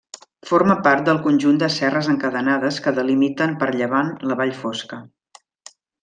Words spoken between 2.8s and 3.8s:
que delimiten per